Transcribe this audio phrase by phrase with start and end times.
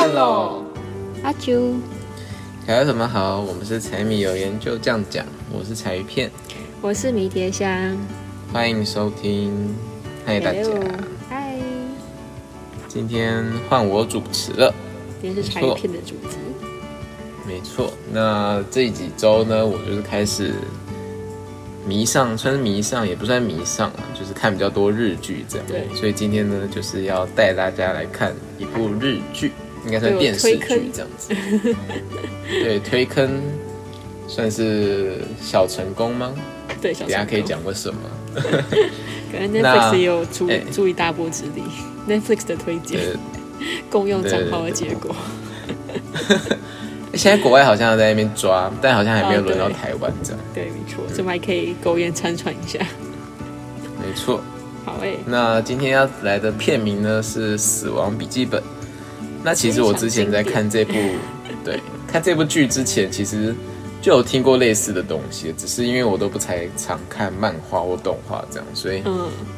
[0.00, 0.64] 见喽，
[1.22, 1.74] 阿啾，
[2.66, 3.38] 大家什么好？
[3.38, 6.30] 我们是柴米油盐就这样讲，我是柴鱼片，
[6.80, 7.94] 我是迷迭香，
[8.50, 9.52] 欢迎收听，
[10.24, 10.60] 嗨大家，
[11.28, 11.54] 嗨，
[12.88, 14.74] 今天换我主持了，
[15.20, 16.38] 今天是柴鱼片的主持，
[17.46, 17.92] 没错。
[18.10, 20.54] 那这几周呢，我就是开始
[21.86, 25.66] 迷上，算是迷上，也不算迷上啊，就是看比较多日剧这样。
[25.66, 29.52] 对，所以今天呢，就是要带大家来看一部日剧。
[29.84, 31.34] 应该算电视剧这样子，
[32.48, 33.28] 对推坑
[34.28, 36.32] 算是小成功吗？
[36.80, 38.00] 对，等下可以讲为什么。
[39.32, 41.62] 可能 Netflix 也有出出一大波之力
[42.08, 43.00] ，Netflix 的推荐，
[43.90, 45.14] 共用账号的结果。
[47.14, 50.40] 现在国外好像在那边抓，但好像还没有轮到台湾这样。
[50.54, 52.78] 对，没错，这边还可以苟延残喘一下。
[53.98, 54.40] 没错。
[54.84, 55.18] 好诶。
[55.26, 58.60] 那今天要来的片名呢是《死亡笔记本》。
[59.42, 60.94] 那其实我之前在看这部，
[61.64, 63.54] 对，看这部剧之前，其实
[64.02, 69.02] 就有听过类似的东西，只是因为我都不太常看漫画或动画这样，所以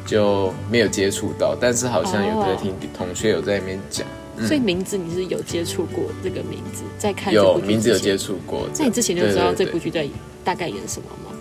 [0.05, 1.55] 就没有接触到。
[1.59, 4.07] 但是好像有在听同学有在那边讲，
[4.47, 8.67] 所以名字你是有接触过这个名字，在看有名字有接触过。
[8.79, 10.07] 那你之前就知道这部剧在
[10.43, 11.35] 大概演什么吗？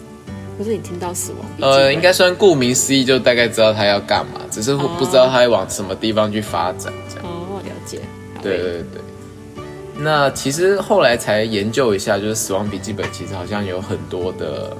[0.58, 7.24] 可是你听到死亡，呃，应该算顾名思义，就大概知道他要干嘛，只是不知道他会往什么地方去发展这样。
[7.24, 7.98] 哦，了解。
[8.42, 9.62] 对对对，
[9.98, 14.76] 那其实后来才研究一下，就是《死亡笔记本》其实好像有很多的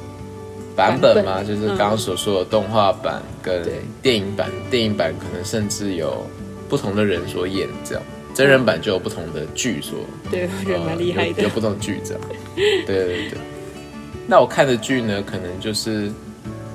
[0.75, 3.63] 版本嘛，就是刚刚所说的动画版跟
[4.03, 6.27] 电影版，电影版可能甚至有
[6.69, 8.03] 不同的人所演这样，
[8.35, 9.99] 真人版就有不同的剧所，
[10.31, 12.23] 对，我觉得蛮厉害的，有不同的剧这样。
[12.57, 13.39] 对对对，
[14.27, 16.11] 那我看的剧呢，可能就是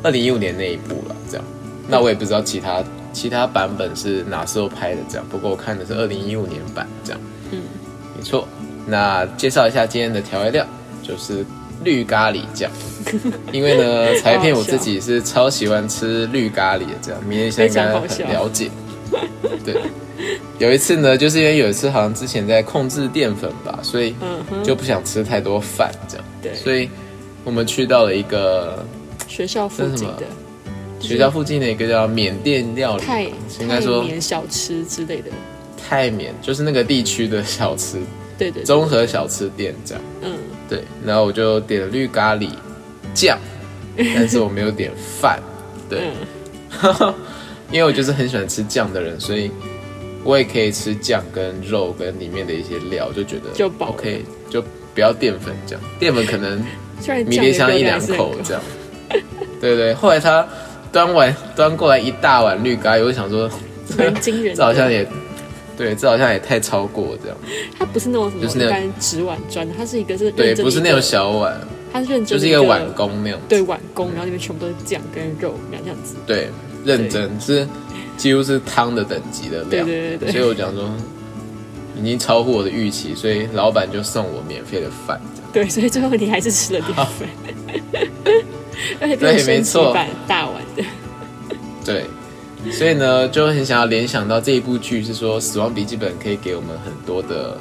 [0.04, 1.46] 二零一五年那一部了，这样。
[1.90, 2.84] 那我也不知道其他。
[3.14, 5.02] 其他版本是哪时候拍的？
[5.10, 7.22] 这样，不过我看的是二零一五年版，这样。
[7.52, 7.62] 嗯，
[8.16, 8.48] 没错。
[8.86, 10.66] 那介绍一下今天的调味料，
[11.04, 11.46] 就是
[11.84, 12.70] 绿咖喱酱。
[13.52, 18.70] 因为呢，裁片我自己是超喜欢吃绿咖喱的，这样，明天应该很了解。
[19.66, 19.82] 对，
[20.60, 24.16] 有一次呢，就是因为有一次好像之前在控制淀粉吧，所以
[24.64, 26.26] 就不想吃太多饭，这样。
[26.42, 26.54] 对。
[26.56, 26.90] 所以
[27.44, 28.86] 我们去到了一个
[29.28, 30.24] 学校附近的。
[31.00, 33.24] 学校附近的一个叫缅甸料理，泰
[33.60, 35.30] 应该说缅小吃之类的。
[35.90, 37.98] 泰缅就是那个地区的小吃，
[38.38, 40.04] 对对，综合小吃店这样。
[40.22, 40.34] 嗯，
[40.68, 40.84] 对。
[41.06, 42.50] 然后我就点了绿咖喱
[43.14, 43.40] 酱，
[43.96, 45.40] 但是我没有点饭。
[45.90, 46.10] 对，
[47.72, 49.50] 因为我就是很喜欢吃酱的人，所以
[50.26, 53.92] 我也可以吃酱跟肉跟里面的一些料，就觉得就饱。
[53.92, 54.62] OK，就
[54.94, 56.60] 不要淀粉这样，淀粉可能
[57.26, 58.64] 迷迭香一两口这样。
[59.62, 60.46] 对对，后来他。
[60.92, 63.50] 端碗端过来一大碗绿咖喱，我就想说，
[63.98, 64.56] 很惊人。
[64.56, 65.08] 这好像也，
[65.78, 67.38] 对，这好像也太超过这样。
[67.78, 71.60] 它不是那种什么，就是那种纸碗砖，它是一个是对，不是那种小碗，
[71.92, 73.40] 它是认真，就是一个碗工那种。
[73.48, 76.16] 对，碗工，然后里面全部都是酱跟肉，这样子。
[76.26, 76.50] 对，
[76.84, 77.68] 认真是
[78.18, 79.86] 几乎是汤的等级的量。
[79.86, 80.32] 对对对。
[80.32, 80.90] 所以我讲说，
[81.96, 85.20] 已经超乎我的预期，所以老板就送我免费的饭。
[85.54, 88.44] 对，所以最后你还是吃了点费。
[89.00, 89.96] 对，没错，
[90.28, 90.84] 大碗的。
[91.84, 92.06] 对，
[92.72, 97.58] 所以呢，就很想要联想到这一部剧，是说《死亡笔记本》可以给我们很多的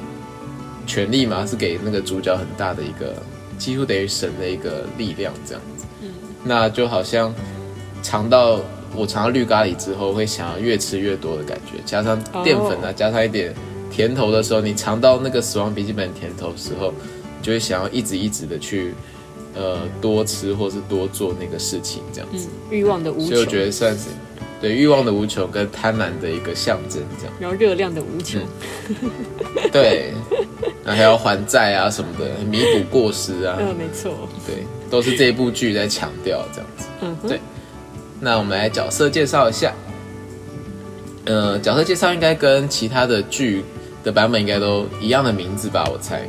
[0.85, 3.15] 权利嘛，是给那个主角很大的一个，
[3.57, 5.85] 几乎等于神的一个力量这样子。
[6.01, 6.09] 嗯，
[6.43, 7.33] 那就好像
[8.03, 8.59] 尝到
[8.93, 13.53] 我尝到绿咖喱之后，会想要越吃越多的感觉，加上淀粉啊，加上一点
[13.89, 16.93] 甜头的时候，你尝到那个《死亡笔记本》甜头时候，
[17.41, 18.93] 就会想要一直一直的去。
[19.57, 24.09] 呃，多吃或是多做那个事情，这样子，欲望的无穷，所以我觉得算是
[24.61, 27.33] 对欲望的无穷跟贪婪的一个象征，这样。
[27.39, 28.39] 然后热量的无穷，
[29.71, 30.13] 对，
[30.83, 36.85] 那还要还债啊什么的，弥补过失啊， 嗯，没错，对，都是这一部剧在强调这样子。
[37.01, 37.39] 嗯，对。
[38.19, 39.73] 那我们来角色介绍一下，
[41.25, 43.63] 呃，角色介绍应该跟其他的剧
[44.03, 45.87] 的版本应该都一样的名字吧？
[45.91, 46.27] 我猜，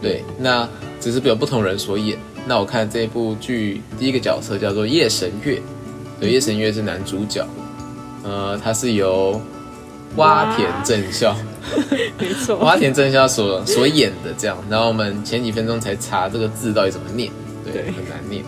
[0.00, 0.66] 对，那
[0.98, 2.18] 只是有不同人所演。
[2.46, 5.60] 那我看这部剧第一个角色叫做夜神月，
[6.20, 7.44] 对，夜神月是男主角，
[8.22, 9.40] 呃，他是由
[10.16, 11.36] 洼田正孝，
[12.18, 14.56] 没错，洼田正孝所所演的这样。
[14.70, 17.30] 然后我们前几分钟才查这个字到底怎么念，
[17.64, 18.44] 对，很难念。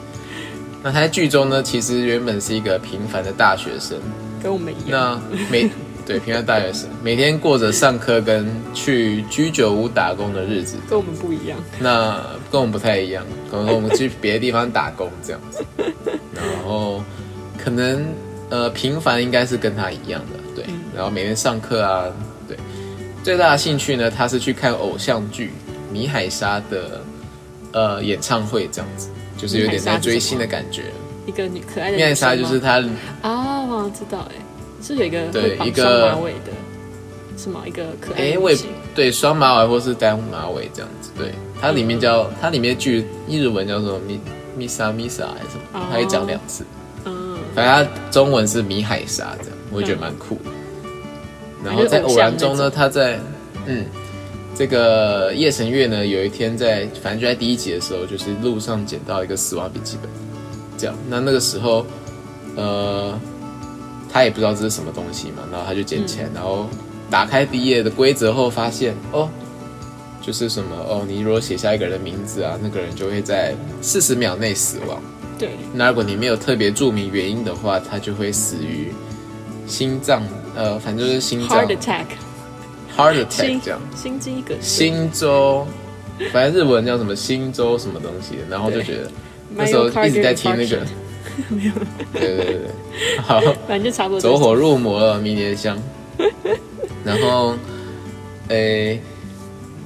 [0.80, 3.98] 那他在剧中呢，其实原本是一个平凡的大学生，
[4.40, 5.20] 跟我们一样。
[5.30, 5.68] 那每
[6.08, 11.58] 对，平安大学生每天过着上课跟去居酒屋打工的日子，跟我们不一样。
[11.78, 12.18] 那
[12.50, 15.62] 跟我们不太一样，可能我们去别的地方打工这样子。
[16.34, 17.04] 然后
[17.62, 18.06] 可能
[18.48, 20.64] 呃平凡应该是跟他一样的，对。
[20.96, 22.06] 然后每天上课啊，
[22.48, 22.56] 对，
[23.22, 25.52] 最大的兴趣呢，他是去看偶像剧
[25.92, 27.02] 米海莎的
[27.72, 30.84] 呃演唱会，这样子，就是有点在追星的感觉。
[31.26, 32.82] 一个女可爱的米海莎就是她
[33.22, 34.34] 哦，知道哎，
[34.82, 36.52] 是有一个对一个马尾的，
[37.36, 37.62] 是吗？
[37.66, 38.56] 一个可爱哎，我也
[38.94, 44.20] 对双马尾或是单马尾这样子，对，它里面叫它里面剧日文叫做米
[44.56, 46.64] 米莎米莎还是什么，它可以讲两次，
[47.04, 50.50] 嗯，反正它中文是米海沙这样，我觉得蛮酷的。
[51.64, 53.18] 然后在偶然中呢，他在
[53.66, 53.84] 嗯，
[54.54, 60.08] 这个夜神月呢，有一天在反正就在第一集的时候，就是路上捡到一个死亡笔记本，
[60.76, 60.96] 这样。
[61.08, 61.84] 那那个时候，
[62.54, 63.20] 呃，
[64.10, 66.68] 他也不知道这是什么东西嘛，然后他就捡起来，然后
[67.10, 69.28] 打开第一页的规则后，发现哦，
[70.20, 75.00] 就是什么哦，你如果写下一个人的名字啊，那个人就会在四十秒内死亡。
[75.38, 75.50] 对。
[75.72, 78.92] 那如果你没有特别注明原因的话，他就会死于
[79.66, 80.22] 心脏。
[80.56, 85.64] 呃，反正就是心脏 heart attack，heart attack 这样，心肌梗，心周，
[86.32, 89.10] 反正日文叫什么心周什么东西，然后就觉得
[89.54, 90.80] 那时候一直在听那个，
[91.48, 91.72] 没有，
[92.12, 92.58] 对对对，
[93.22, 95.78] 好，反正就差不多走火入魔了，迷迭香，
[97.04, 97.54] 然后，
[98.48, 99.00] 诶，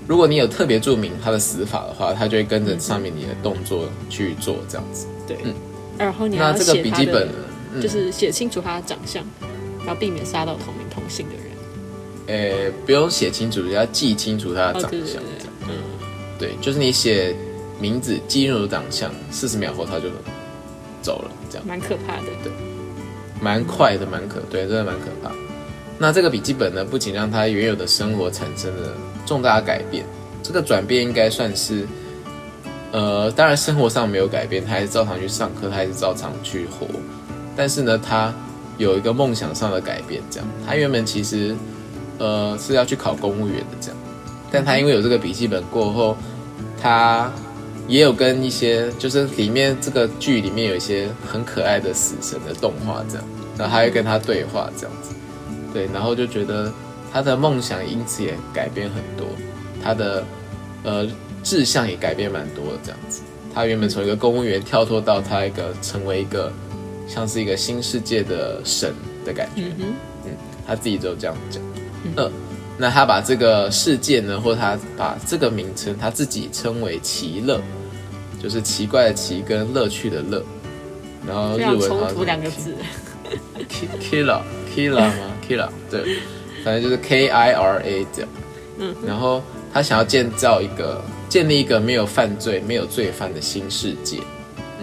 [0.08, 5.54] 如果你有特别注明他的死法的话，他就会跟着上面你的动作去做这样子，对，嗯，
[5.99, 7.28] 然后你要这个笔记本，
[7.81, 9.22] 就是写清楚他的长相。
[9.84, 12.69] 然后避免杀到同名同姓的人。
[12.69, 15.20] 哎，不用写清楚，要记清楚他的长相。
[15.62, 15.75] 嗯，
[16.38, 17.34] 对，就是你写
[17.81, 20.05] 名字记入长相，四十秒后他就
[21.02, 21.66] 走了，这样。
[21.69, 22.28] 蛮可怕的。
[22.43, 22.50] 对，
[23.43, 25.31] 蛮快的，蛮可，对，真的蛮可怕。
[25.99, 28.94] 那这个笔记本呢，不仅让他原有的生活产生了
[29.26, 30.06] 重大改变，
[30.43, 31.87] 这个转变应该算是，
[32.90, 36.87] 呃，当然生活上没有改变，他还是照常去上课，他还是照常去活，
[37.55, 38.32] 但是呢，他。
[38.78, 40.48] 有一个梦想上的改变，这样。
[40.66, 41.55] 他原本其实，
[42.19, 43.96] 呃，是要去考公务员的，这样。
[44.50, 46.16] 但他因为有这个笔记本过后，
[46.81, 47.31] 他
[47.88, 53.25] 也有跟一些，就是里面这个剧里面有一些很可爱的死神的动画，这样。
[53.58, 55.14] 然后还会跟他对话，这样子。
[55.73, 56.73] 对，然后就觉得
[57.12, 59.26] 他的梦想因此也改变很多，
[59.82, 60.25] 他的
[60.82, 61.06] 呃
[61.43, 63.23] 志向也改变蛮多的，这样子。
[63.55, 66.52] 他原本从一个公务员跳脱到他一个成为一个。
[67.08, 69.93] 像是一个新世界的神的感觉，嗯，
[70.67, 71.62] 他自己就这样讲。
[72.17, 72.32] 嗯，
[72.82, 77.61] 那他把这个事件呢，或他把这个名称，他自己称为奇乐，
[78.43, 80.43] 就是奇怪的奇跟乐趣的乐。
[81.25, 82.75] 然后日文冲突两个字
[84.00, 85.31] ，killer，killer 吗？
[85.49, 86.17] killer，对，
[86.64, 88.31] 反正就是 K I R A 这样。
[88.81, 89.40] 嗯，然后
[89.73, 94.19] 他想要建造一个，建立一个没有犯罪、没有罪犯的新世界。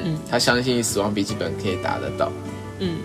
[0.01, 2.31] 嗯，他相信死亡笔记本可以达得到。
[2.80, 3.00] 嗯，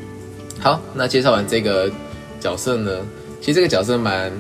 [0.61, 1.91] 好，那介绍完这个
[2.39, 2.93] 角色呢，
[3.41, 4.31] 其实这个角色蛮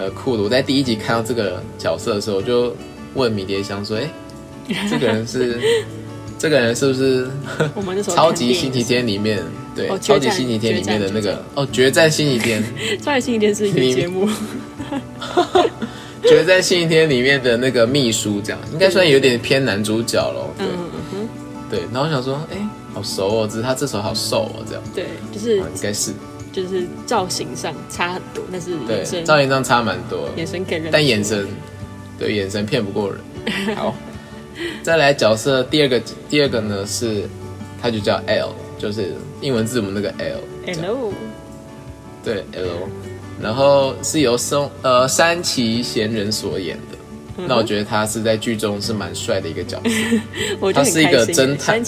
[0.00, 0.42] 呃酷的。
[0.42, 2.74] 我在第一集看到这个角色的时候，我就
[3.14, 4.10] 问迷迭香说：“哎，
[4.90, 5.60] 这个人是
[6.38, 7.28] 这个人是不是
[8.02, 9.42] 超级星期天里面
[9.76, 12.62] 对超级星期天里面的那个哦决战星期天？
[13.04, 14.28] 超级星期天是一个节目。
[16.22, 20.50] 决战星期天里面的那个秘书，这样应该算有点偏男主角喽。
[20.58, 20.66] 对。
[21.70, 22.56] 对，然后我想说，哎，
[22.92, 24.82] 好熟哦，只是他这时候好瘦哦，这样。
[24.92, 26.10] 对，就是应该是，
[26.52, 31.46] 就是造型上差很多，但是眼神造型上差蛮多，眼神给人，但眼神，
[32.18, 33.20] 对，眼神骗不过人。
[33.76, 33.94] 好，
[34.82, 37.28] 再来角色第二个，第二个呢是，
[37.80, 40.40] 他就叫 L，就是英文字母那个 L。
[40.66, 41.12] Hello。
[42.22, 42.88] 对，L，
[43.40, 46.98] 然后是由松呃山崎贤人所演的。
[47.46, 51.82] 那我觉得他是在剧中是蛮帅的一个角色， 他是一个侦探，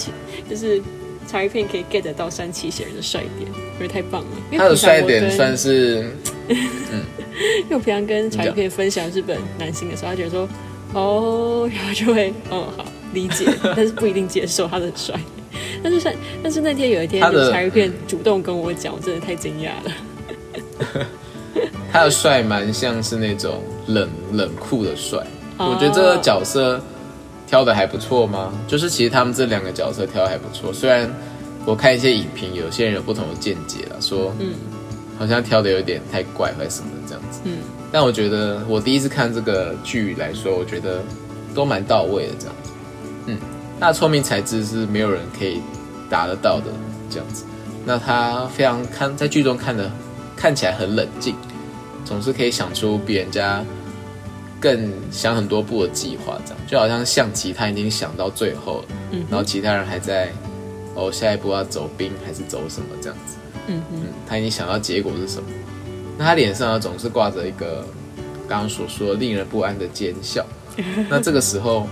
[0.49, 0.81] 就是
[1.27, 4.27] 查一片可以 get 到山崎贤人的帅点，因为太棒了。
[4.57, 6.11] 他的帅点算是，
[6.47, 7.01] 嗯，
[7.63, 10.47] 因为我平常跟查一片分享日本男星的时候，他觉得说，
[10.93, 15.19] 哦，然后就会，嗯，好理解， 但是不一定接受他的帅。
[15.83, 21.05] 但是帅但是那天有一天，查一片主动跟我讲，我真的太惊讶了。
[21.91, 25.19] 他的帅蛮像是那种冷冷酷的帅。
[25.59, 26.81] 我觉得这个角色
[27.53, 28.51] 挑的还不错吗？
[28.67, 30.73] 就是其实他们这两个角色挑的还不错。
[30.73, 31.07] 虽然
[31.67, 34.55] 我看一些影评，有些人有不同的见解了，说嗯，
[35.19, 37.41] 好像挑的有点太怪或者什么这样子。
[37.43, 37.59] 嗯，
[37.91, 41.03] 但我觉得我第一次看这个剧来说，我觉得
[41.53, 42.71] 都蛮到位的这样子。
[43.27, 43.37] 嗯，
[43.79, 45.61] 那聪明才智是没有人可以
[46.09, 46.73] 达得到的
[47.07, 47.45] 这样子。
[47.85, 49.91] 那他非常看在剧中看的
[50.35, 51.35] 看起来很冷静，
[52.03, 53.63] 总是可以想出比人家。
[54.63, 60.31] 更想很多步的计划，这样就好像象棋，他已经想到最后了，嗯，然后其他人还在，
[60.95, 63.35] 哦，下一步要走兵还是走什么这样子，
[63.67, 65.49] 嗯嗯，他已经想到结果是什么，
[66.17, 67.85] 那他脸上呢总是挂着一个
[68.47, 70.45] 刚刚所说令人不安的奸笑。
[71.09, 71.85] 那这个时候，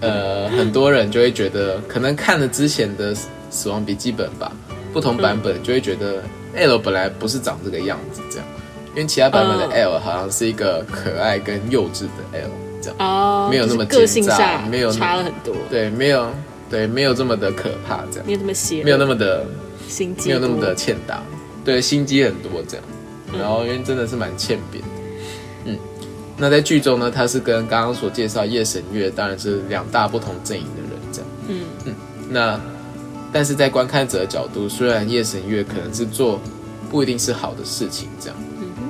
[0.00, 3.14] 呃，很多人就会觉得，可能看了之前的
[3.48, 4.50] 《死亡笔记本》吧，
[4.92, 6.22] 不同版本就会觉得
[6.56, 8.46] L 本来不是长这个样子，这样，
[8.96, 12.50] 因为其他版本的 L 好像是一个可爱跟幼稚的 L，
[12.80, 16.28] 这样，哦，没有那么就是个性奸诈上没有差了很多，对，没有，
[16.70, 19.44] 对，没有这么的可怕，这样，没有那么邪恶，没有那么的。
[19.88, 21.22] 心机，没有那么的欠打，
[21.64, 22.84] 对，心机很多这样，
[23.38, 24.88] 然后因为真的是蛮欠扁的，
[25.66, 25.78] 嗯，
[26.36, 31.60] 那在剧中呢，他是跟刚刚所介绍夜神月当然是两大不同阵营的人这样，嗯。
[31.84, 31.94] 嗯，
[32.28, 32.60] 那
[33.32, 36.40] 但是在观看者的角度，虽然夜神月可能是做
[36.90, 38.36] 不一定是好的事情这样，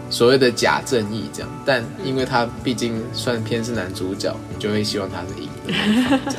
[0.09, 6.33] 所谓的假正义这样，但因为他毕竟算偏是男主角，你就会希望他是赢的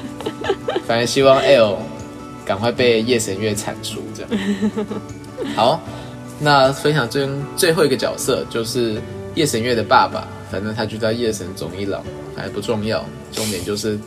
[0.86, 1.78] 反正希望 L
[2.46, 4.32] 赶快被夜神月铲除这样。
[5.56, 5.82] 好，
[6.40, 9.02] 那分享最最后一个角色就是
[9.36, 12.02] 夜神月的爸爸，反正他就叫夜神总一郎，
[12.36, 14.00] 反正不重要，重点就是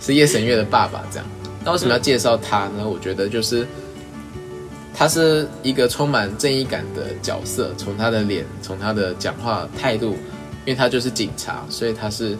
[0.00, 1.26] 是夜神月的爸爸这样。
[1.64, 2.84] 那为什么要介绍他呢？
[2.84, 3.66] 我觉得就是
[4.98, 10.06] 他是一个充满正义感的角色，从他的脸，从他的讲话态度，
[10.66, 12.36] 因为他就是警察，所以他是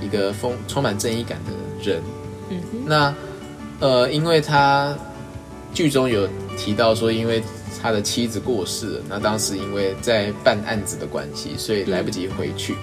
[0.00, 2.00] 一个丰充满正义感的人。
[2.48, 3.12] 嗯，那
[3.80, 4.96] 呃，因为他
[5.74, 7.42] 剧中有提到说，因为
[7.82, 12.76] 他的妻子过世了，那当时因为在办案子的关系，所以来不及回去。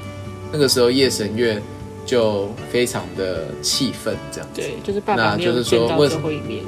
[0.51, 1.61] 那个时候夜神月
[2.05, 4.59] 就非常的气愤，这样子。
[4.59, 6.65] 对，就是爸爸那没有就是说见到为什么最后一面，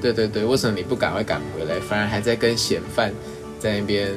[0.00, 3.12] 对对对，为什么你不赶快赶回来，反而还在跟嫌犯
[3.58, 4.10] 在那边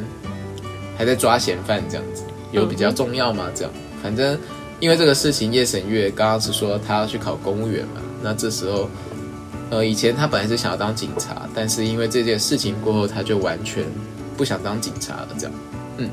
[0.98, 3.50] 还在抓嫌犯这样子，有比较重要吗？
[3.56, 3.72] 这样，
[4.04, 4.38] 反正
[4.80, 8.90] 因为这个事情，叶神月刚刚是说他要去考公务员嘛，那这时候，
[9.70, 13.84] 呃，以前他本来是想要当警察，但是因为这件事情过后，他就完全
[14.38, 15.54] 不想当警察了，这样，
[15.98, 16.10] 嗯，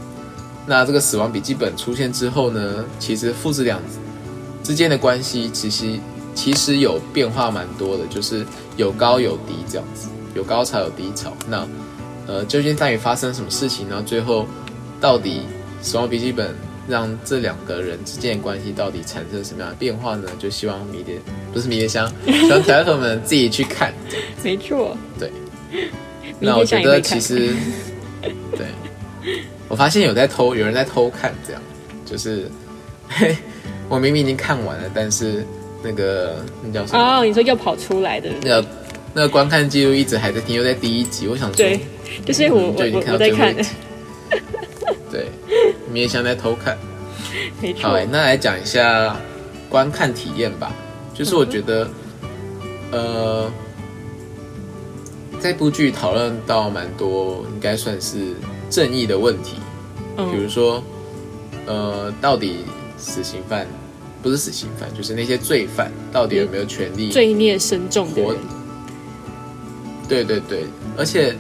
[0.66, 3.78] 那这个死亡笔记本出现之后呢，其实父子俩
[4.62, 5.98] 之间的关系其实
[6.34, 8.46] 其实有变化蛮多的，就是
[8.78, 11.37] 有高有低这样子，有高潮有低潮。
[11.49, 11.68] 那
[12.28, 14.02] 呃，究竟到底发生什么事情呢？
[14.06, 14.47] 最后
[15.00, 15.42] 到底
[15.85, 16.49] 《死亡笔记本》
[16.87, 20.28] 让这两个人之间的关系到底产生什么样的变化呢？
[20.38, 21.18] 就希望迷迭
[21.52, 23.92] 不是迷迭香，希望条友们自己去看。
[24.44, 25.32] 没错，对，
[26.38, 27.52] 那我觉得其实，
[28.56, 28.68] 对，
[29.66, 31.61] 我发现有在偷，有人在偷看，这样
[32.06, 32.49] 就是，
[33.08, 33.37] 嘿，
[33.88, 35.44] 我明明已经看完了，但是
[35.82, 37.18] 那个那叫什么？
[37.20, 38.68] 哦，你说又跑出来的，那个
[39.14, 41.80] 那个观看记录一直还在停留在第一集，我想说，对，
[42.25, 43.70] 就是我就已经我我我在看看到最后一，集
[45.11, 45.26] 对，
[45.92, 46.76] 你也想在偷看。
[47.61, 49.16] 没好、那来讲一下
[49.68, 50.73] 观看体验吧。
[51.14, 51.88] 就是我觉得，
[52.92, 53.50] 呃，
[55.40, 58.35] 这部剧讨论到蛮多，应该算是
[58.70, 59.56] 正义的问题，
[60.16, 60.82] 比如嗯，说，
[61.66, 62.58] 呃，到底
[62.97, 63.66] 死刑犯
[64.22, 67.10] 不是死刑犯，就是那些罪犯到底有没有权利？
[67.10, 68.32] 罪孽深重的活。
[68.32, 68.40] 人，
[70.08, 70.64] 对对对，
[70.96, 71.37] 而且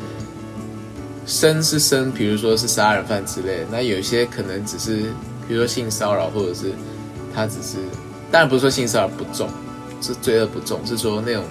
[1.26, 5.02] 生是生，比如说是杀人犯之类的，那有些可能只是，
[5.46, 6.72] 比如说性骚扰，或者是
[7.34, 7.76] 他只是，
[8.30, 9.48] 当然不是说性骚扰不重，
[10.00, 11.44] 是罪恶不重，是说那种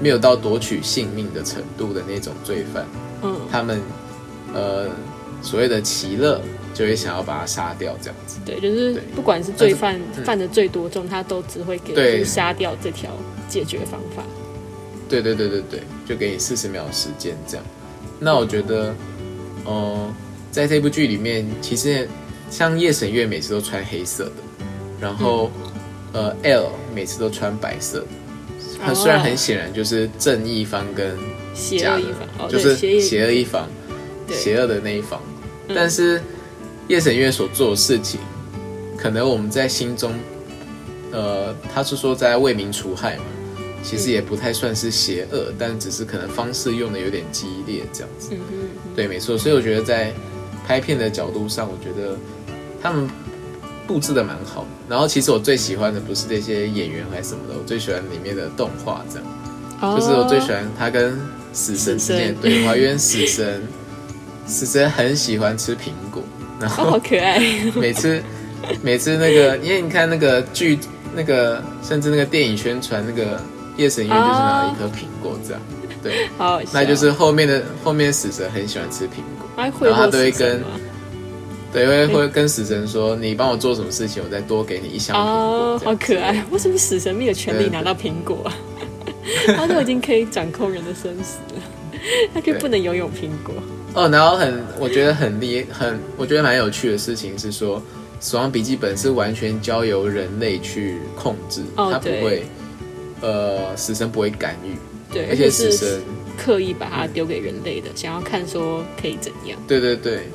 [0.00, 2.86] 没有到夺取性命的程度的那种罪犯，
[3.22, 3.80] 嗯，他们
[4.52, 4.88] 呃
[5.40, 6.40] 所谓的其乐
[6.74, 8.38] 就会想要把他杀掉这样子。
[8.44, 13.10] 对，就是不管是罪犯嗯犯的最多重，他都只会给杀掉这条
[13.48, 14.22] 解决方法。
[15.08, 17.66] 对对对对对，就给你四十秒的时间这样。
[18.18, 18.94] 那我觉得，
[19.64, 20.14] 呃，
[20.50, 22.08] 在这部剧里面，其实
[22.50, 24.32] 像夜神月每次都穿黑色的，
[25.00, 25.50] 然后、
[26.12, 28.06] 呃 L 每次都穿白色的。
[28.84, 31.16] 他虽然很显然就是正义方跟
[31.54, 33.68] 邪恶一方，哦，就是，邪恶一方，
[34.26, 35.20] 对邪恶的那一方。
[35.68, 36.20] 嗯但是
[36.88, 38.20] 夜神月所做的事情，
[38.98, 40.12] 可能我们在心中，
[41.10, 43.24] 呃，他是说在为民除害嘛，
[43.82, 48.30] 其实也不太算是邪恶，但只是可能方式用的有点激烈这样子。
[48.32, 48.58] 嗯嗯
[48.94, 49.38] 对，没错。
[49.38, 50.12] 所以我觉得在
[50.66, 52.16] 拍片的角度上，我觉得
[52.82, 53.08] 他们
[53.86, 54.66] 布置的蛮好。
[54.88, 59.26] 然后其实我最喜欢的不是这些演员还是什么的，我最喜欢里面的动画这样。
[59.80, 61.18] 嗯，就是我最喜欢，他跟
[61.52, 63.62] 死神之间的死对话，因为死神
[64.46, 66.21] 死神很喜欢吃苹果，
[66.62, 67.38] 然哦，好可爱，
[67.74, 68.22] 每次
[68.82, 70.78] 每次那个，因为你看那个剧
[71.14, 73.40] 那个，甚至那个电影宣传那个
[73.76, 75.62] 夜神月就是拿了一颗苹果这样，
[76.02, 80.62] 对， 好好笑，那就是后面的后面死神很喜欢吃苹果，然后他都会跟
[81.72, 86.44] 对，会会跟死神说你帮我做什么事情，我再多给你一箱苹哦好可爱！
[86.50, 88.52] 为什么死神没有权利拿到苹果啊？
[89.56, 91.62] 他都已经可以掌控人的生死了，
[92.34, 93.54] 他就对不能拥有苹果。
[93.94, 97.82] 哦，然后很，我觉得很厉很，我觉得蛮有趣的事情是说，
[98.20, 102.44] 死亡笔记本》是完全交由人类去控制，哦对他不会，
[103.20, 104.76] 呃，死神不会干预，
[105.12, 106.00] 对，而且死神，
[106.38, 109.58] 刻意把它丢给人类的，想要看说可以怎样。
[109.68, 110.28] 对对对，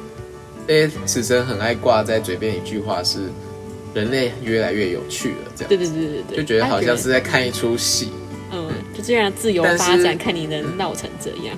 [0.67, 3.21] 因为死神很爱挂在嘴边一句话是
[3.95, 8.09] “人类越来越有趣了”，这样对对对对对，就觉得好像是在看一出戏。
[8.51, 11.57] 嗯，就这样自由发展，看你能闹成这样。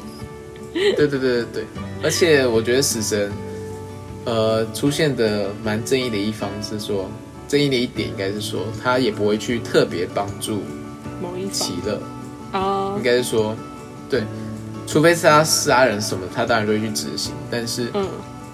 [0.71, 1.63] 对对对对对，
[2.01, 3.31] 而且我觉得死神，
[4.25, 7.09] 呃，出现的蛮正义的一方是说，
[7.47, 10.61] 正义的一点应该是说，他也不会去特别帮助
[11.21, 12.01] 某一方奇乐，
[12.53, 13.55] 哦应，该是说，
[14.09, 14.23] 对，
[14.87, 17.33] 除非是他杀人什么，他当然就会去执行。
[17.51, 18.07] 但是，嗯，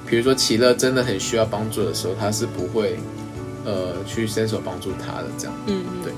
[0.07, 2.97] 比如说奇乐真的很需要帮助的时候，他是不会，
[3.63, 5.55] 呃，去伸手帮助他的这样。
[5.67, 6.11] 嗯，对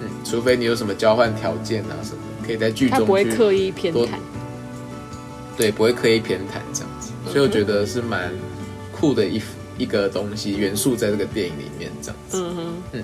[0.00, 4.10] 嗯，除非你有什么交换条件啊什么，可以在剧中去不会刻意偏多袒。
[5.60, 8.32] 对，不会刻意偏袒这样子，所以我觉得是蛮
[8.90, 9.42] 酷的一
[9.76, 12.38] 一个东西元素在这个电影里面这样子。
[12.38, 12.56] 嗯
[12.94, 13.02] 哼，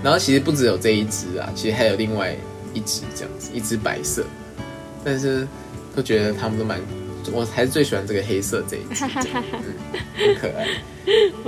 [0.00, 2.36] 然后其实不只有这一只啊，其实还有另外
[2.72, 4.24] 一只这样子，一只白色，
[5.02, 5.48] 但是
[5.96, 6.80] 都觉得他们都蛮，
[7.32, 9.04] 我还是最喜欢这个黑色这一只。
[9.10, 10.68] 很可爱。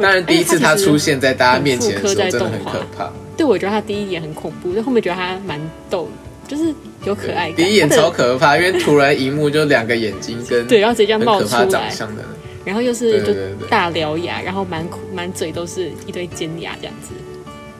[0.00, 3.12] 当然第一次它出现在大家面前的时候，真的很可怕。
[3.36, 6.08] 对，我觉得他第一眼很恐怖，但后面觉得他蛮逗，
[6.48, 7.56] 就是有可爱感。
[7.56, 12.24] 第一眼超可怕，因为突然荧幕就两个眼睛跟对，然后直接这样冒出来，长相的，
[12.64, 13.34] 然后又是就
[13.66, 17.12] 大獠牙，然后满口满嘴都是一堆尖牙这样子。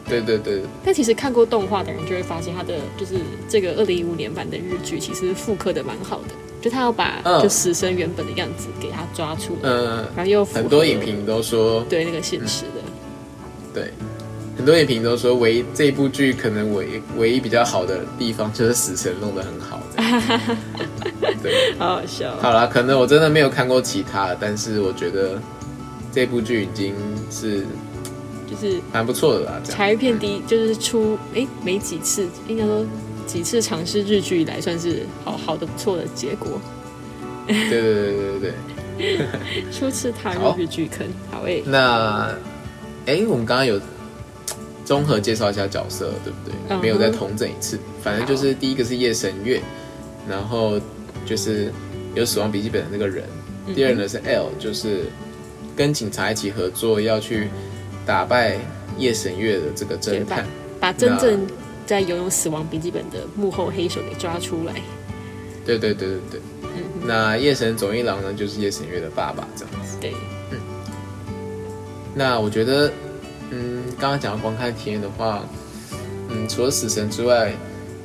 [0.08, 0.60] 对对对。
[0.84, 3.14] 但其实看过动画的人就会发现，他的就是
[3.48, 7.42] 这个二零一五年版的日剧其实复刻的蛮好的，就他要把嗯。
[7.42, 12.82] 就死神原本的样子给他抓出来，嗯、然后又很多影评都说，对那个现实的。
[13.72, 13.90] 对，
[14.62, 19.82] 很多影评都说，唯一这部剧可能唯唯一比较好的地方就是死神弄得很好。
[21.42, 22.36] 对，好好笑。
[22.36, 25.36] 好啦，可能我真的没有看过其他，但是我觉得
[26.12, 26.94] 这部剧已经
[27.28, 27.64] 是
[28.48, 29.60] 就是蛮不错的啦。
[29.64, 32.86] 这样，柴片第一就是出哎没几次，应该说
[33.26, 36.60] 几次尝试日剧以来算是好好的不错的结果。
[37.48, 38.52] 对对对对对
[38.96, 39.26] 对。
[39.72, 42.32] 初次踏入日剧坑，好欸诶、那，
[43.06, 43.80] 哎，我们刚刚有
[44.84, 46.76] 综合介绍一下角色，对不对？
[46.80, 49.60] 没有再统整一次，反正就是第一个是夜神月，
[50.28, 50.80] 然后
[51.24, 51.72] 就是
[52.14, 53.24] 有死亡笔记本的那个人，
[53.66, 55.04] 嗯第二呢是 L，就是
[55.76, 57.48] 跟警察一起合作要去
[58.04, 58.58] 打败
[58.98, 60.46] 夜神月的这个侦探。
[60.80, 61.46] 把真正
[61.86, 64.74] 在拥有死亡笔记本的幕后黑手给抓出来。
[65.64, 66.40] 对对对对对。
[66.74, 69.96] 嗯那夜神总一郎呢，就是夜神月的爸爸这样子。
[70.00, 70.12] 对，
[72.14, 72.92] 那我觉得，
[73.52, 75.44] 嗯，刚刚讲到观看体验的话，
[76.30, 77.52] 嗯，除了死神之外，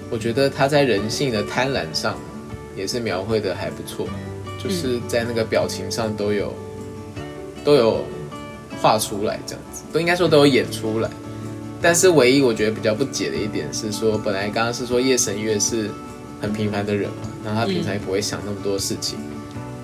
[0.10, 2.18] 我觉得他在人性的贪婪上
[2.76, 4.08] 也是描绘的还不错，
[4.62, 6.54] 就是在那个表情上都有
[7.64, 8.04] 都有
[8.82, 11.10] 画出来，这样子都应该说都有演出来。
[11.82, 15.90] 但是唯一我觉得比较不解的一点是说，本来刚刚是说夜神月是
[16.42, 19.18] 很平凡的人嘛，然后他平常也不会想那么多事情，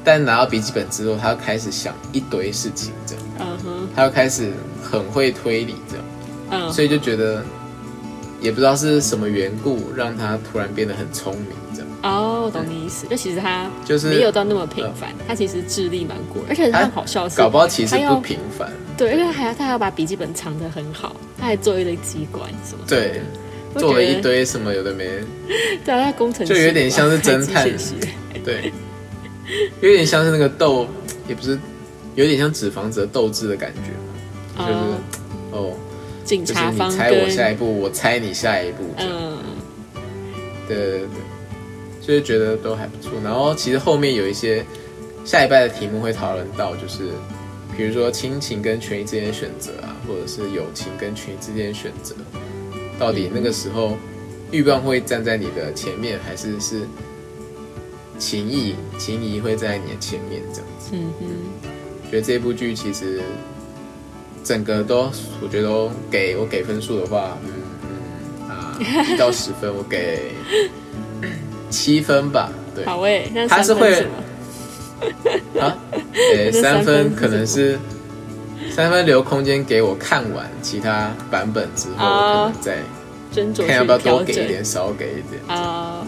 [0.03, 3.23] 但拿到笔记本之后，他开始想一堆事情，这样。
[3.39, 6.05] 嗯哼，他又开始很会推理，这样，
[6.51, 7.43] 嗯，所以就觉得
[8.41, 23.21] 也不知道是什么缘故，让他突然变得很聪明，这样，哦，我懂你意思，就其实他就是没有到那么平凡，他其实智力蛮过，而且他很好笑搞不好其实不平凡，对，而且还要他还要把笔记本藏得很好，他还做一堆机关什么的，对，
[23.79, 25.05] 做了一，堆什么有的没，
[25.83, 27.67] 对啊，他工程就有点像是侦探。
[28.43, 28.73] 对，
[29.81, 30.87] 有点像是那个斗，
[31.27, 31.57] 也不是，
[32.15, 33.91] 有点像纸房子的斗智的感觉
[34.57, 34.97] 嘛，就是哦，
[35.51, 35.73] 哦，
[36.23, 39.37] 就是警察方你猜我下一步，我猜你下一步，嗯。
[40.65, 41.07] 对对对对，
[41.99, 43.11] 所以觉得都还不错。
[43.21, 44.65] 然后其实后面有一些
[45.25, 47.09] 下一拜的题目会讨论到，就是
[47.75, 52.15] 比如说亲情跟权益之间的选择啊，或者是友情跟权益之间的选择，
[52.97, 53.97] 到底那个时候
[54.51, 56.87] 欲望会站在你的前面，还是是
[58.19, 60.89] 情谊情谊会在你的前面这样子？
[60.93, 63.21] 嗯哼，觉得这部剧其实
[64.43, 67.51] 整个都，我觉得都给我给分数的话，嗯
[67.83, 68.77] 嗯啊，
[69.13, 70.33] 一到十分，我给
[71.69, 72.51] 七分吧。
[72.75, 73.93] 对好诶，那他是会
[75.59, 75.77] 啊，
[76.13, 77.77] 给那三三分分可能是
[78.71, 82.77] 三分留空间给我看完其他版本之后，可能再
[83.33, 85.41] 斟酌看要不要多给一点，少给一点。
[85.47, 86.05] 啊。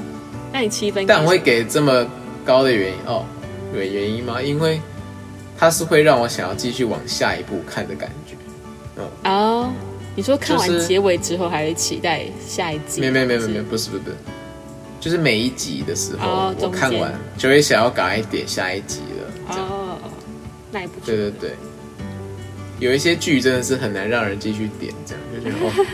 [0.55, 2.07] 那你七分，但我会给这么
[2.45, 3.25] 高的原因哦，
[3.73, 4.41] 有原因吗？
[4.41, 4.79] 因为
[5.57, 8.37] 它是会让我想要继续往下一步看的感觉。
[9.29, 9.69] 哦。
[10.15, 13.01] 你说看完结尾之后，还会期待下一集？
[13.01, 14.15] 没有没有没有没有没不是不是不是，
[15.01, 19.57] 就是每一集的时候，我看完就会想要赶快点下一集了。
[19.57, 19.97] 哦，
[20.71, 21.07] 那也不错。
[21.07, 21.51] 对对对。
[22.79, 25.85] 有一些剧真的是很难让人继续点，这样就觉得哦，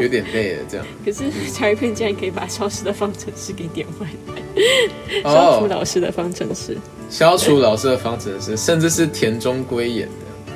[0.00, 0.86] 有点累了这样。
[1.04, 6.76] 可是茶余片竟然可以把消失的方程式给点回来，消除哦，老师的方程式。
[7.10, 10.08] 消除老师的方程式，甚至是田中圭演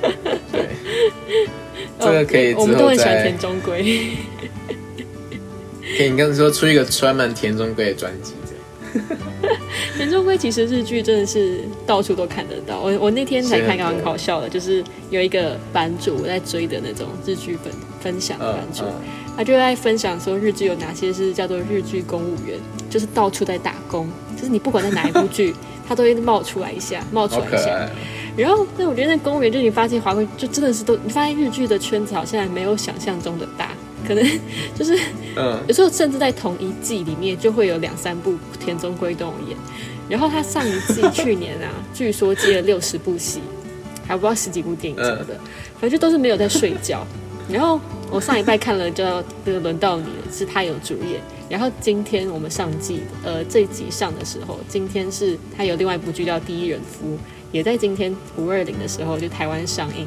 [0.02, 0.10] 的，
[0.50, 0.68] 对，
[2.00, 3.82] 这个可以哦我们之后再都很喜欢田中圭。
[5.96, 8.32] 可以，你刚才说出一个专门田中圭的专辑，
[9.96, 12.80] 田中圭其实日剧真的是到处都看得到。
[12.80, 25.54] 我我那天才看到很是很多好笑的，就是有一个版主我在追的那种日剧分分享版主，嗯嗯，他就在分享说日剧有哪些是叫做日剧公务员，就是到处在打工，就是你不管在哪一部剧，
[25.88, 27.88] 他都会冒出来一下，冒出来一下。
[28.36, 33.72] 然后，那我觉得那公务员，就你发现华贵，就真的是都，你发现日剧的圈子好像没有想象中的大，
[34.06, 34.40] 可能
[34.74, 34.98] 就是
[35.36, 39.56] 嗯，有时候甚至在同一季里面就会有两三部田中圭都有演。
[40.08, 43.40] 然后他上一季去年啊， 据说接了六十部戏，
[44.06, 45.38] 还不知道十几部电影什么的，
[45.78, 47.06] 反正就都是没有在睡觉。
[47.50, 47.80] 然后
[48.10, 51.20] 我上一拜看了叫《这个轮到你了》，是他有主演。
[51.48, 57.14] 然后今天我们上季，呃，这一集上的时候，今天是他有另外一部剧叫《第一人夫》，
[57.52, 60.06] 也在今天五二零的时候就台湾上映。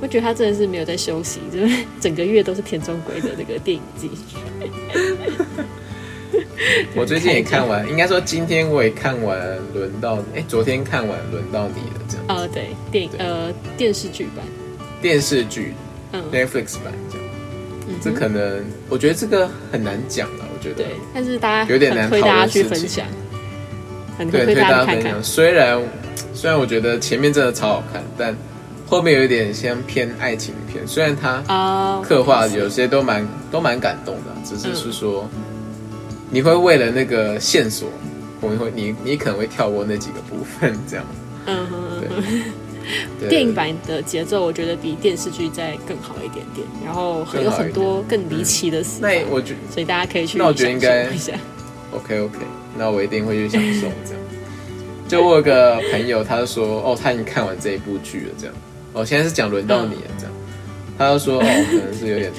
[0.00, 4.10] 我觉得他真的是没有在休息，就是整个月都是田中圭的那个电影季。
[6.94, 9.38] 我最近也看完，应该说今天我也看完，
[9.74, 14.44] 轮到哎，昨天看完轮到你了，这样哦，对，电影呃电视剧版，
[15.02, 15.74] 电视剧
[16.12, 17.26] 嗯，Netflix 版这样，
[17.88, 23.06] 嗯这可能我觉得这个很难讲了，我觉得对，但是大家有点难很推大家去分享，
[24.16, 25.22] 很对，推推大大家去看看家分享。。
[25.24, 25.82] 虽然
[26.40, 28.34] 虽然我觉得前面真的超好看，但
[28.88, 35.28] 后面有一点像偏爱情片，虽然它啊，刻画有些都蛮都蛮感动的，只是是说、
[36.30, 37.90] 你会为了那个线索，
[38.40, 41.04] 我会你你可能会跳过那几个部分，这样。
[41.44, 42.04] 嗯哼
[43.28, 51.06] 电影版的节奏我觉得比电视剧再更好一点点，然后有很多更离奇的死法，那我觉所以大家可以去那我觉得应该。
[51.92, 52.38] OK OK，
[52.78, 54.19] 那我一定会去享受这样。
[55.10, 58.54] 就我有个朋友，他就说哦，他已经看完这一部剧了，这样。
[58.92, 60.32] 哦，现在是讲轮到你了，这样。
[60.96, 62.32] 他就说哦， 可能是有点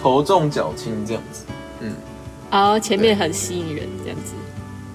[0.00, 1.44] 头重脚轻这样子。
[1.80, 1.92] 嗯。
[2.50, 4.32] 哦前面很吸引人，这样子。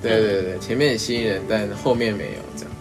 [0.01, 2.71] 对对对，前面很吸引人，但后面没有这样，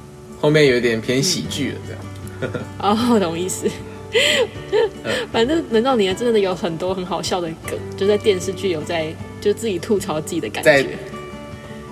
[0.40, 2.64] 后面有点偏喜剧了这样。
[2.80, 3.66] 哦，我懂意思。
[5.30, 11.17] 反正轮到你了，真的有很多很好笑的梗，就在电视剧有在就自己吐槽自己的感在觉，哦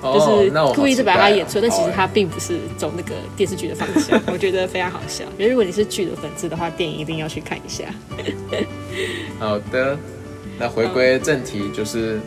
[0.03, 5.25] 就是那我故意是把它演出来，但其实它并不是走那个电视剧的方向，我觉得非常好笑。
[5.39, 7.85] 因为如果你是剧的粉丝的话，电影一定要去看一下。
[9.41, 9.97] 好的，
[10.59, 12.21] 那回归正题，就是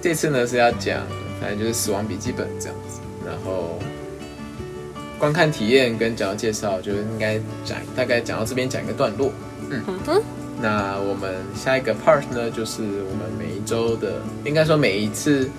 [0.00, 1.02] 这次呢是要讲，
[1.40, 3.78] 反正就是《死亡笔记本》这样子，然后
[5.18, 9.32] 观看体验跟讲到介绍，就应该讲大概讲到这边讲一个段落。
[9.68, 10.22] 嗯哼，
[10.60, 15.50] 那我们下一个 part 呢，就是我们每一周的，应该说每一次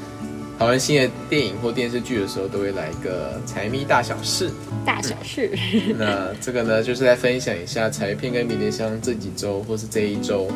[0.57, 4.49] 讨论新的电影或电视剧的时候，都会来一个财迷大小事。
[4.83, 5.51] 大小事，
[5.97, 10.47] 那这个呢，就是来分享一下财片跟迷迭香这几周或是这一周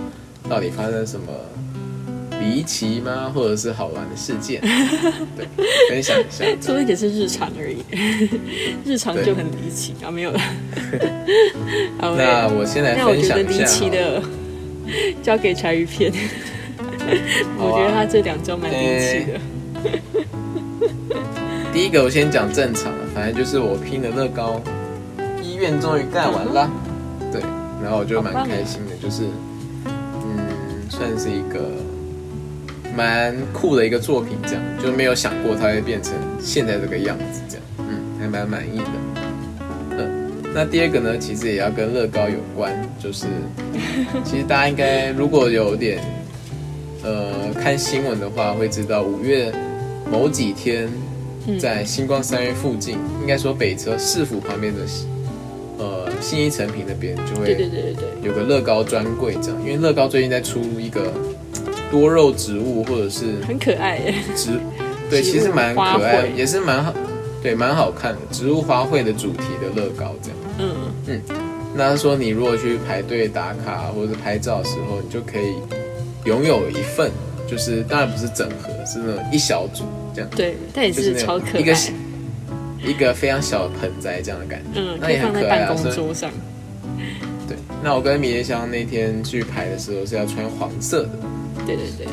[0.50, 1.28] 到底发生什么
[2.40, 4.60] 离奇吗，或者是好玩的事件？
[5.38, 5.46] 对，
[5.90, 6.46] 分享一下。
[6.60, 7.84] 说的也是日常而已，
[8.84, 10.42] 日常就很离奇啊，没有了。
[12.00, 13.90] 那我先来那我觉得分享一下离奇。
[13.92, 14.24] 的
[15.22, 16.12] 交给柴鱼片，
[17.58, 19.40] 我觉得他这两周蛮离奇的。
[21.74, 24.62] 第一个我先讲正常的，反正就是我拼的乐高，
[25.42, 26.70] 医院终于盖完啦。
[27.32, 27.42] 对，
[27.82, 29.24] 然后我就蛮开心的，就是
[29.86, 31.72] 嗯，算是一个
[32.96, 38.86] 蛮酷的一个作品，这样就没有想过它会变成现在这个样子，这样，嗯，还蛮满意的。
[39.98, 43.28] 嗯，那第二个呢，其实也要跟乐高有关，就是
[44.26, 46.04] 其实大家应该如果有点
[47.04, 49.54] 呃看新闻的话，会知道五月
[50.12, 50.90] 某几天
[51.58, 54.82] 在星光三月附近，应该说北车市府旁边的
[55.78, 61.14] 呃信义成品那边就会对对对对对，有个乐高专柜这样，因为乐高最近在出一个
[61.90, 63.98] 多肉植物或者是很可爱。
[64.00, 64.14] 耶。
[64.36, 64.60] 植，
[65.10, 66.94] 对，其实蛮可爱，也是蛮好，
[67.42, 70.38] 对，蛮好看的植物花卉的主题的乐高这样。
[70.60, 70.76] 嗯。
[71.08, 71.22] 嗯，
[71.74, 75.56] 那他说你如果去排队打卡或者是拍照的时候，你就可以
[76.26, 77.10] 拥有一份，
[77.50, 81.94] 就是当然不是整盒，是那种一小组这样，对，但也就是超可爱一个爱。
[82.84, 84.80] 一个非常小的盆栽这样的感觉。
[84.82, 85.68] 嗯，那也很可爱啊。
[85.68, 86.32] 办公桌上。
[87.48, 91.10] 对，那我跟米叶香那天去拍的时候是要穿黄色的。
[91.68, 92.08] 对对对，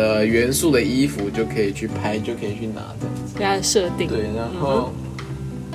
[0.00, 3.34] 的元素的衣服就可以去拍，就可以去拿这样子。
[3.36, 4.06] 对它的设定。
[4.06, 4.92] 对，然嗯后、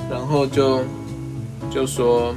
[0.09, 0.81] 然后就
[1.69, 2.33] 就说，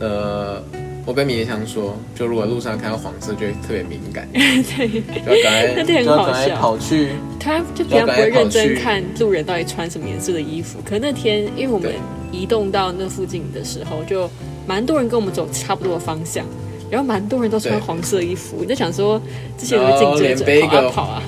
[0.00, 0.62] 呃，
[1.04, 4.88] 我跟米叶香说，就如果路上看到黄色，就会特别敏感， 对，
[5.22, 7.08] 就要赶快，那天就要赶快很好笑跑去。
[7.48, 11.90] 他就平常不会认真看路人到底穿什么颜色的衣服，可那天因为我们
[12.30, 14.28] 移动到那附近的时候，就
[14.66, 16.44] 蛮多人跟我们走差不多的方向，
[16.90, 19.18] 然后蛮多人都穿对黄色衣服，我就想说
[19.56, 21.22] 这些有然后竞争者跑啊跑啊，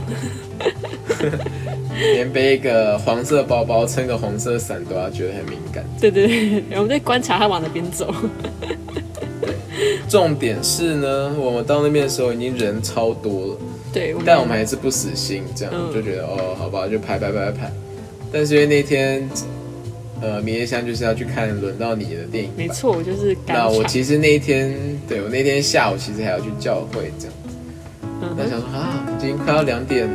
[1.96, 5.82] 连背一个黄色包包、撑个红色伞都要觉得很敏感。
[5.98, 8.14] 对对对，然后我们在观察他往哪边走，
[10.06, 13.56] 重点是呢，我们到那边的时候已经人超多了，
[13.92, 17.72] 对，我但我们还是不死心，这样、嗯就觉得哦，好吧，就排排排排。
[18.32, 19.28] 但是因为那天，
[20.20, 22.58] 呃，明夜香就是要去看轮到你的电影版。
[22.58, 24.76] 没错，我就是那我，其实那一天，
[25.08, 27.34] 对我那天下午其实还要去教会这样。
[28.36, 30.08] 那想说啊，已经快要两点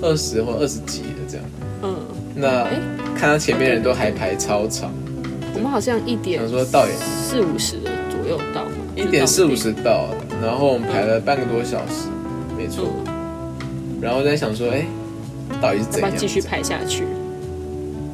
[0.00, 1.46] 二十或二十几了这样。
[1.82, 1.96] 嗯，
[2.34, 2.80] 那哎
[3.16, 4.92] 看到前面人都还排超长，
[5.54, 10.08] 我们好像一点想说到也四五十的左右到嘛，一点四五十到，
[10.40, 12.06] 然后我们排了半个多小时，
[14.00, 14.84] 然后我在想说，哎，
[15.60, 16.10] 到底是怎样？
[16.16, 17.04] 继续拍下去？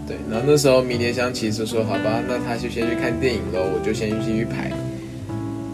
[0.06, 4.70] 对，然后那时候迷迭香其实说，好吧，那他就先去看电影喽，我就先继续排。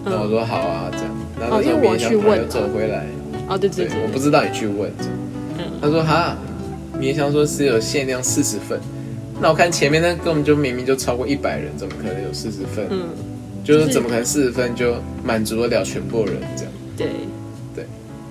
[0.05, 1.07] 然后我嗯，说好啊，这样。
[1.41, 3.07] 然后哦那时候迷迭香突然又走回来，
[3.49, 4.91] 哦，对对对对，我不知道你去问，
[5.59, 6.37] 嗯他说哈，
[6.99, 8.79] 迷迭香说是有限量四十份。
[9.41, 12.87] 那我看前面那根本就明明就超过一百人，怎么可能有四十份？
[12.91, 13.09] 嗯，
[13.65, 14.95] 就是怎么可能四十份就
[15.25, 16.73] 满足得了全部人这样？
[16.97, 17.09] 对。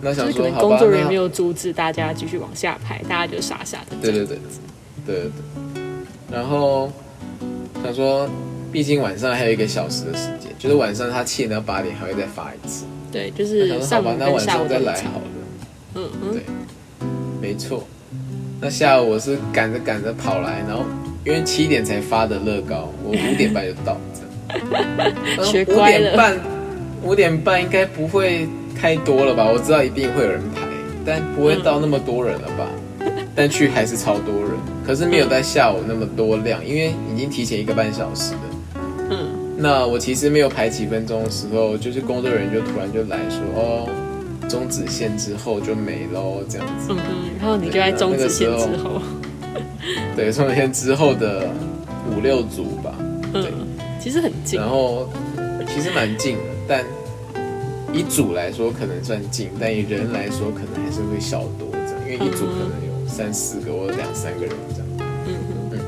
[0.03, 3.95] 那想说好吧，那工作人员没有阻止大家继续往下排，大家就傻傻的。
[4.01, 4.37] 对对对，
[5.05, 5.83] 对对对。
[6.31, 6.91] 然后
[7.83, 8.27] 想说，
[8.71, 12.85] 毕竟晚上还有一个小时的时间，就是晚上他七点到八点还会再发一次。
[13.11, 15.25] 对，就是好吧，上午那晚上再来好了。
[15.95, 16.41] 嗯嗯对，
[17.39, 17.87] 没错。
[18.59, 20.85] 那下午我是赶着赶着跑来，然后
[21.23, 24.21] 因为七点才发的乐高，我五点半就到，这
[24.77, 25.45] 样。
[25.45, 26.39] 学五乖了点半，
[27.03, 28.47] 五点半应该不会
[28.83, 29.49] 太多了吧？
[29.49, 30.67] 我知道一定会有人排，
[31.05, 32.67] 但不会到那么多人了吧？
[33.33, 34.51] 但去还是超多人，
[34.85, 38.39] 可是没有在下午那么多量，因为已经提前一个半小时了。
[39.11, 43.89] 嗯，那我其实没有排几分钟的时候，就是工作人员就突然就来说，哦，
[44.49, 46.87] 终止线之后就没喽，这样子。
[46.89, 49.01] 嗯嗯，然后你就在终止线之后，
[50.13, 51.47] 对，终止线之后的
[52.13, 52.93] 五六组吧，
[53.33, 53.45] 嗯，
[53.97, 55.07] 其实很近然，后
[55.73, 56.83] 其实蛮近的，但
[57.93, 64.87] 以组来说可能算近，但以人来说可能还是会小多这样，因为一组可能有三四个或者两三个人这样。
[65.27, 65.35] 嗯
[65.71, 65.79] 嗯，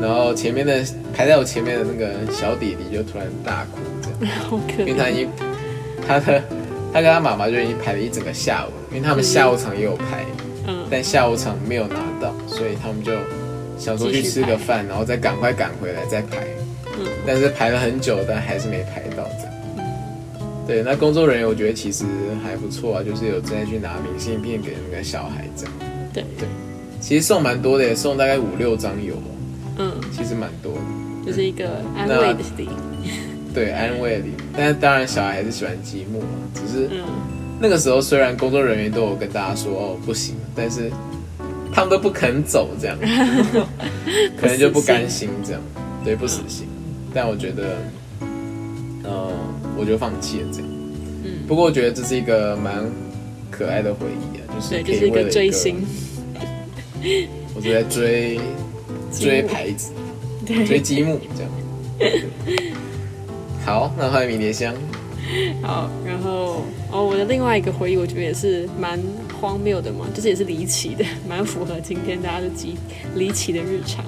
[0.00, 0.82] 然后前面的
[1.14, 4.34] 排在我前面的那个小弟弟就突然大哭这样。
[4.48, 5.28] 好可怜，因为他已经
[6.06, 6.42] 他的
[6.92, 10.24] 他跟他妈妈就已经排了一整个下午，因为他们下午场也有排，
[10.66, 13.12] 嗯，但下午场没有拿到，所以他们就
[13.78, 16.38] 想说去吃个饭，然后再赶快赶回来再排。
[16.98, 19.02] 嗯但是排了很久，但还是没排。
[20.66, 22.04] 对，那工作人员我觉得其实
[22.42, 25.74] 还不错啊，就是有在去拿明信片给那个小孩这样。
[26.12, 26.24] 对，
[27.00, 29.20] 其实送蛮多的也，送大概五六张有哦，
[29.78, 30.80] 嗯，其实蛮多的。
[31.26, 32.68] 就是一个安慰的礼，
[33.54, 37.04] 对，安慰礼，但是当然小孩还是喜欢积木嘛，只是嗯，
[37.60, 40.90] 那个时候虽然工作人员都有跟大家说哦不行，但是
[41.72, 42.96] 他们都不肯走这样，
[44.40, 45.62] 可能就不甘心这样，
[46.04, 46.66] 对，不死心。
[47.14, 47.76] 但我觉得，呃，
[49.82, 50.68] 我就放弃了这样。
[51.24, 52.84] 嗯不过我觉得这是一个蛮
[53.50, 55.84] 可爱的回忆啊，就是对，可就是一个追星，
[57.54, 58.40] 我就在追
[59.12, 59.92] 追牌子，
[60.46, 61.50] 追对，积木这样。
[63.66, 64.74] 好，那欢迎迷迭香。
[65.62, 69.00] 好，然后哦，我的另外一个回忆，我觉得也是蛮
[69.40, 72.76] 荒谬的嘛，就是也是离奇的， 蛮符合今天大家的极
[73.14, 74.04] 离奇的日常，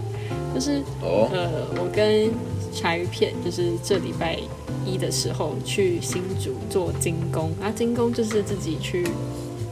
[0.55, 2.31] 就是哦，呃，我跟
[2.73, 4.39] 柴鱼片就是这礼拜
[4.85, 9.07] 一的时候去新竹做精工，啊，精工就是自己去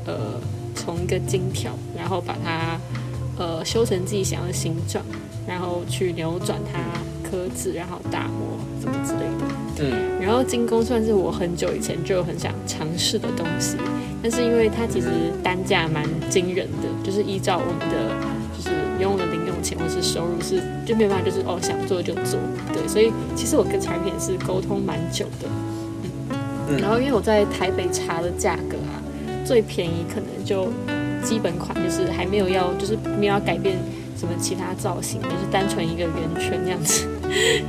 [0.07, 0.40] 呃
[0.75, 2.81] 从一个金条，然后把它
[3.38, 5.05] 呃修成自己想要的形状，
[5.46, 6.81] 然后去扭转它
[7.29, 9.55] 刻字，然后打磨什么之类的。
[9.79, 13.77] 嗯，然后精工算是我很久以前就很想尝试的东西，
[14.22, 15.09] 但是因为它其实
[15.42, 18.14] 单价蛮惊人的，就是依照我们的
[18.57, 19.27] 就是拥有
[19.62, 22.38] 钱或是收入是就没有办法就是哦想做就做，
[22.72, 25.48] 对，所以其实我跟产品是沟通蛮久的，
[26.68, 29.01] 嗯然后因为我在台北查的价格啊，
[29.44, 30.72] 最便宜可能就
[31.22, 33.77] 基本款就是还没有要就是没有要改变
[34.18, 37.07] 什么其他造型，就是单纯一个圆圈那样子，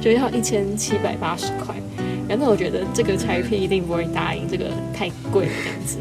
[0.01, 1.75] 就要一千七百八十块。
[2.27, 5.97] 然后我觉得这个茶鱼片一定不会答应，这个太贵了这样子。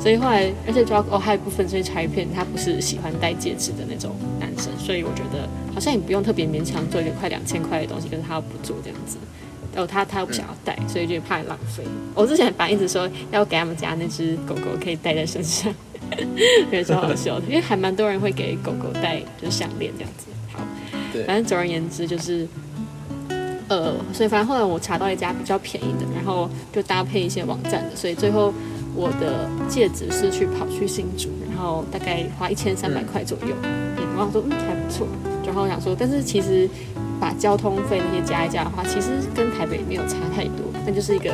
[0.00, 4.33] 所以后来，而且主要哦还有一部分是因为茶鱼片他不是喜欢戴戒指的那种男
[4.64, 9.18] 生，所以我觉得好像也不用特别勉强做一个快两千块的东西，可是他要不做这样子。
[9.74, 11.82] 然后，他他又不想要带，所以就怕浪费。
[12.14, 15.74] 我之前本来一直说要给他们家那只狗狗可以带在身上，
[16.70, 20.26] 觉得超好笑的，因为还蛮多人会给狗狗戴就是项链这样子。
[21.26, 22.46] 反正总而言之就是，
[23.68, 28.54] 呃，所以反正后来我查到一家比较便宜的，然后就搭配一些网站的，所以最后
[28.94, 33.54] 我的戒指是去跑去新竹，然后大概花一千三百块左右。
[33.62, 35.06] 嗯，我想说嗯还不错，
[35.44, 36.68] 然后想说，但是其实
[37.20, 41.32] 把交通费那些加一加的话，其实跟台北没有差太多，那就是一个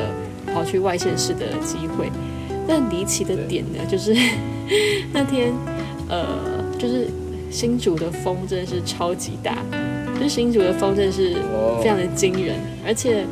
[0.53, 2.11] 跑去外县市的机会。
[2.69, 4.15] 但离奇的点呢，就是
[5.13, 5.53] 那天
[6.09, 6.25] 呃，
[6.79, 7.09] 就是
[7.51, 9.57] 新竹的风真的是超级大，
[10.15, 11.35] 就是新竹的风真的是
[11.83, 13.27] 非常的惊人，而且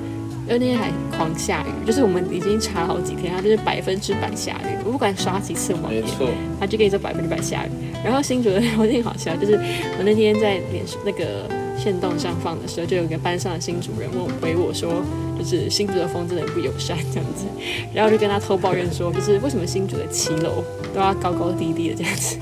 [0.48, 6.26] 那天还狂下雨，就是我们已经查了好几天，它就是百分之百下雨，我不管刷几次网页，没错，
[6.58, 7.70] 他就跟你说百分之百下雨。
[8.04, 9.54] 然后新竹的我挺好笑，就是
[9.98, 15.02] 我那天在脸那个线动上放的时候，就有个班上的新主任问回我说，
[15.38, 17.44] 就是新竹的风真的很不友善这样子，
[17.92, 22.38] 然后就跟他偷抱怨说，就是为什么新竹的骑楼都要高高低低的这样子。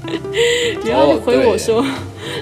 [0.84, 1.84] 然后就回我说，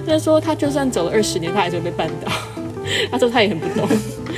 [0.07, 2.33] 他说他就算走了二十年，他还是会被绊倒。
[3.11, 3.87] 他说他也很不懂，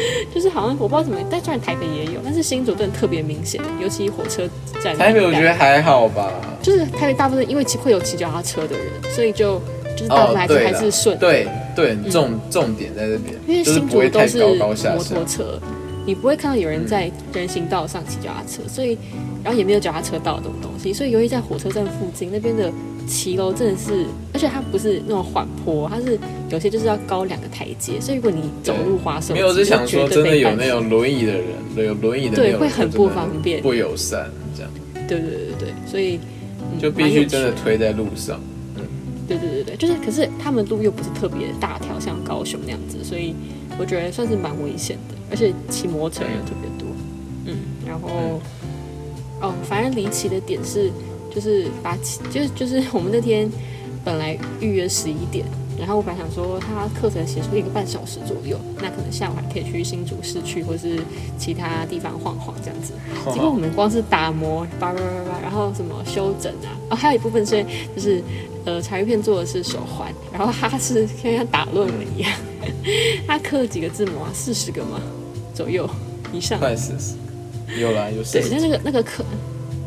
[0.35, 4.49] 就是好像我不知道怎么，但虽然台北也有，但是新竹真的特别明显，尤其火车
[4.83, 4.97] 站。
[4.97, 6.33] 台北我觉得还好吧，
[6.63, 9.61] 就是台北大部分因为骑会有骑脚踏车的人，所以就
[9.97, 11.19] 就是大部分还是、哦还是顺。
[11.19, 15.61] 对对，重重点在这边，因为新竹都是高高下摩托车，
[16.11, 18.99] 你不会看到有人在人行道上骑脚踏车，所以
[19.45, 22.69] 然后也没有脚踏车道这种东西，所以由于在火车站附近那边的
[23.07, 26.19] 骑楼真的是，而且它不是那种缓坡，它是
[26.49, 31.47] 有些就是要高两个台阶，所以如果你走路滑手，没有，我是想说，真的有那种种轮椅的人，
[31.77, 33.63] 有轮椅的人对会很不方便。
[33.63, 34.71] 不友善，这样。
[35.07, 36.19] 对对对对对，所以、
[36.73, 38.41] 嗯就必须真的推在路上。
[39.29, 43.33] 对对对对，就是可是他们路又不是特别大条，像高雄那样子，所以
[43.79, 46.89] 我觉得算是蛮危险的，而且骑摩托车人特别多。
[47.47, 48.41] 嗯，然后、
[49.41, 50.91] 哦，反正离奇的点是，
[51.35, 51.97] 就是把
[52.31, 53.51] 就是就是我们那天
[54.05, 55.47] 本来预约十一点，
[55.79, 61.01] 然后我本来想说他课程写出一个半小时左右，那可能下午还可以去新竹市区或是
[61.39, 62.93] 其他地方晃晃这样子。
[63.33, 67.65] 结果我们光是打磨，叭叭叭叭，然后什么修整啊，哦，还有一部分是
[67.97, 68.23] 就是
[68.67, 72.31] 呃，茶叶片做的是手环，然后他是像像打论文一样，
[73.27, 75.01] 他刻了几个字母啊，四十个吗？
[75.55, 75.89] 左右
[76.33, 76.59] 以上。
[77.79, 79.25] 有啦，有对，十那那个那个刻，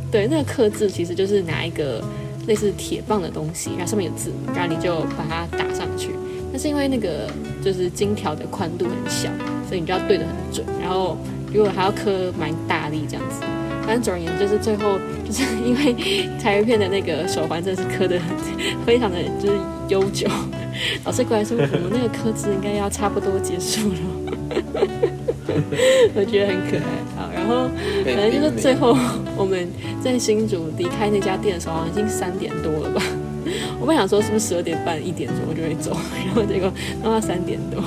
[0.10, 2.02] 对，那个刻字其实就是拿一个
[2.47, 6.12] 类似铁棒的东西，然后上面有字，然后你就把它打上去。
[6.52, 7.30] 但是因为那个
[7.62, 9.30] 就是金条的宽度很小，
[9.67, 11.17] 所以你就要对得很准，然后
[11.54, 13.41] 如果还要刻蛮大力这样子。
[13.86, 18.38] 反正总而言之，就是最后就是因为彩鱼片的那个手环真的是刻的很
[18.86, 19.58] 非常的就是
[19.89, 20.26] 悠久，
[21.04, 25.32] 老师过来说我们那个刻字应该要差不多结束了，
[26.15, 26.84] 我觉得很可爱。
[27.15, 27.69] 好，然后
[28.06, 28.97] 反正就是最后
[29.36, 29.67] 我们
[30.03, 33.01] 在新竹离开那家店的时候，好像已经三点多了吧。
[33.79, 36.71] 我本想说是不是十二点半、一点钟我就会走， 然后结果
[37.03, 37.84] 弄到三点多。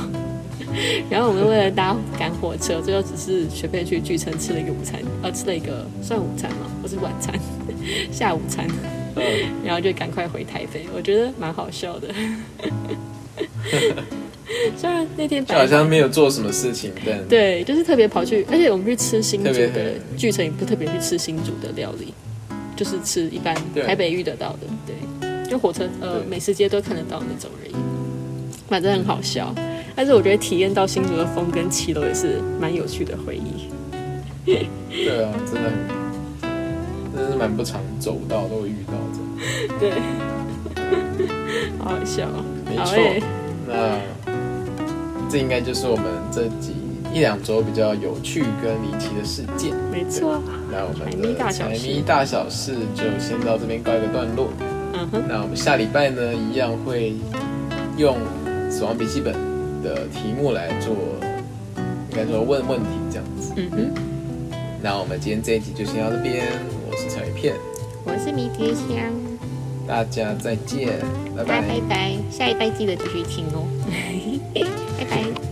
[1.09, 7.35] 然后我们为了搭赶火车，最后只是随便去聚城吃了一个午餐，呃，吃了一个算午餐嘛，不是晚餐，
[8.13, 8.67] 下午餐，
[9.15, 9.25] 嗯，
[9.65, 12.09] 然后就赶快回台北，我觉得蛮好笑的。
[14.77, 22.15] 虽然那天就好像没有做什么事情，但对，就是特别跑去，而且我们去吃新竹的特别黑巨城，也不特别去吃新竹的料理，
[22.77, 23.55] 就是吃一般
[23.87, 27.75] 台北遇得到的，对，就火车呃美食街都看得到那种而已，
[28.69, 29.55] 反正很好笑。
[29.97, 33.69] 但是我觉得体验到新竹的风跟骑楼也是蛮有趣的回忆。
[34.45, 35.75] 对啊，真的很，
[37.15, 38.93] 真的是蛮不常走到都会遇到
[39.73, 39.91] 的， 对，
[41.79, 42.45] 好好笑哦。
[42.69, 42.95] 没错。
[43.67, 43.99] 那
[45.29, 46.75] 这应该就是我们这集
[47.13, 49.75] 一两周比较有趣跟离奇的事件。
[49.91, 54.49] 没错，那我们的财迷大小事就先到这边告一个段落。
[54.95, 57.15] 嗯哼，那我们下礼拜呢，一样会
[57.97, 58.17] 用
[58.71, 59.35] 《死亡笔记本》
[59.83, 60.95] 的题目来做，
[62.11, 63.53] 应该说问问题这样子。
[63.57, 64.03] 嗯哼，
[64.83, 66.47] 那我们今天这一集就先到这边，
[66.89, 67.55] 我是彩鱼片，
[68.05, 69.13] 我是迷迭香，
[69.87, 70.99] 大家再见，
[71.37, 71.61] 拜拜。
[71.63, 73.67] 拜拜，下一拜记得继续听哦，
[74.99, 75.46] 拜拜。